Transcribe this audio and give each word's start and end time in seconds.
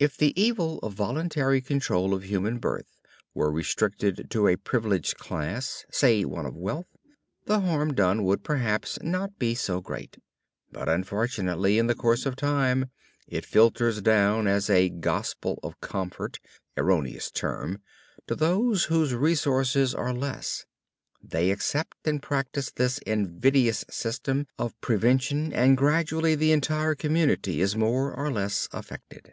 If 0.00 0.16
the 0.16 0.32
evil 0.40 0.78
of 0.84 0.92
voluntary 0.92 1.60
control 1.60 2.14
of 2.14 2.22
human 2.22 2.58
birth 2.58 2.96
were 3.34 3.50
restricted 3.50 4.28
to 4.30 4.46
a 4.46 4.54
privileged 4.54 5.16
class, 5.16 5.84
say 5.90 6.24
one 6.24 6.46
of 6.46 6.54
wealth, 6.54 6.86
the 7.46 7.58
harm 7.58 7.94
done 7.94 8.22
would, 8.22 8.44
perhaps, 8.44 9.00
not 9.02 9.40
be 9.40 9.56
so 9.56 9.80
great. 9.80 10.18
But, 10.70 10.88
unfortunately, 10.88 11.78
in 11.80 11.88
the 11.88 11.96
course 11.96 12.26
of 12.26 12.36
time 12.36 12.92
it 13.26 13.44
filters 13.44 14.00
down 14.00 14.46
as 14.46 14.70
a 14.70 14.88
"gospel 14.88 15.58
of 15.64 15.80
comfort" 15.80 16.38
erroneous 16.76 17.32
term! 17.32 17.80
to 18.28 18.36
those 18.36 18.84
whose 18.84 19.12
resources 19.14 19.96
are 19.96 20.14
less. 20.14 20.64
They 21.20 21.50
accept 21.50 21.96
and 22.04 22.22
practice 22.22 22.70
this 22.70 22.98
invidious 22.98 23.84
system 23.90 24.46
of 24.60 24.80
prevention 24.80 25.52
and 25.52 25.76
gradually 25.76 26.36
the 26.36 26.52
entire 26.52 26.94
community 26.94 27.60
is 27.60 27.74
more 27.74 28.14
or 28.14 28.30
less 28.30 28.68
affected. 28.72 29.32